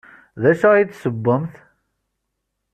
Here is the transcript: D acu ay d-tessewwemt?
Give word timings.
D 0.41 0.43
acu 0.51 0.67
ay 0.69 0.83
d-tessewwemt? 0.85 1.55